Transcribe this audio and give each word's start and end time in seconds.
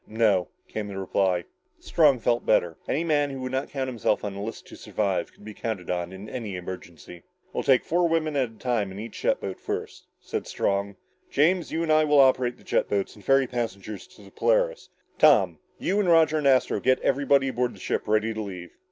"No," 0.07 0.47
came 0.67 0.87
the 0.87 0.97
reply. 0.97 1.43
Strong 1.79 2.21
felt 2.21 2.43
better. 2.43 2.75
Any 2.89 3.03
man 3.03 3.29
who 3.29 3.39
would 3.41 3.51
not 3.51 3.69
count 3.69 3.87
himself 3.87 4.23
on 4.23 4.33
a 4.33 4.41
list 4.41 4.65
to 4.69 4.75
survive 4.75 5.31
could 5.31 5.45
be 5.45 5.53
counted 5.53 5.91
on 5.91 6.11
in 6.11 6.27
any 6.27 6.55
emergency. 6.55 7.21
"We'll 7.53 7.61
take 7.61 7.85
four 7.85 8.09
women 8.09 8.35
at 8.35 8.49
a 8.49 8.53
time 8.55 8.91
in 8.91 8.97
each 8.97 9.21
jet 9.21 9.39
boat 9.39 9.59
first," 9.59 10.07
said 10.19 10.47
Strong. 10.47 10.95
"James, 11.29 11.71
you 11.71 11.83
and 11.83 11.91
I 11.93 12.05
will 12.05 12.19
operate 12.19 12.57
the 12.57 12.63
jet 12.63 12.87
boats 12.89 13.15
and 13.15 13.23
ferry 13.23 13.45
the 13.45 13.51
passengers 13.51 14.07
to 14.07 14.23
the 14.23 14.31
Polaris. 14.31 14.89
Tom, 15.19 15.59
you 15.77 15.99
and 15.99 16.09
Roger 16.09 16.39
and 16.39 16.47
Astro 16.47 16.79
get 16.79 16.99
everybody 17.01 17.49
aboard 17.49 17.75
the 17.75 17.79
ship 17.79 18.07
ready 18.07 18.33
to 18.33 18.41
leave." 18.41 18.71